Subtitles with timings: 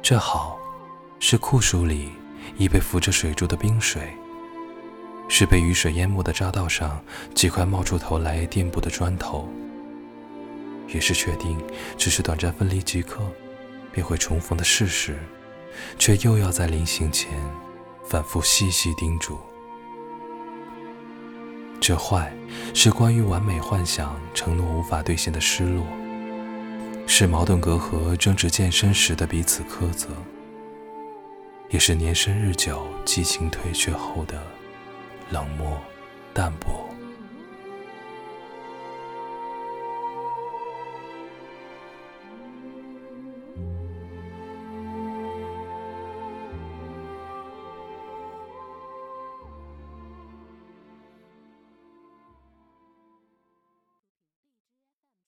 [0.00, 0.58] 这好，
[1.18, 2.12] 是酷暑里
[2.56, 4.12] 已被浮着水珠的冰水，
[5.28, 7.02] 是被雨水淹没的匝道上
[7.34, 9.46] 几块冒出头来垫步的砖头，
[10.86, 11.60] 也是确定
[11.98, 13.20] 只是短暂分离即可，
[13.92, 15.18] 便会重逢的事实，
[15.98, 17.38] 却又要在临行前
[18.08, 19.38] 反复细细叮嘱。
[21.80, 22.32] 这坏
[22.72, 25.86] 是关于完美幻想承诺无法兑现的失落，
[27.20, 30.06] 是矛盾隔阂争执渐深时的彼此苛责，
[31.68, 34.40] 也是年深日久激情退却后的
[35.30, 35.76] 冷漠
[36.32, 36.87] 淡薄。